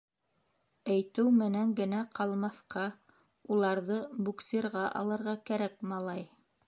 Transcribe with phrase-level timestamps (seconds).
[0.93, 2.85] —Әйтеү менән генә ҡалмаҫҡа,
[3.57, 6.27] уларҙы «буксирға» алырға кәрәк, малай!